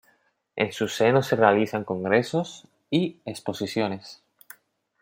En 0.55 0.71
su 0.71 0.87
seno 0.87 1.21
se 1.21 1.35
realizan 1.35 1.83
congresos 1.83 2.67
y 2.89 3.19
exposiciones. 3.23 4.23